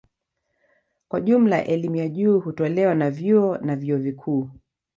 [1.07, 4.49] Kwa jumla elimu ya juu hutolewa na vyuo na vyuo vikuu.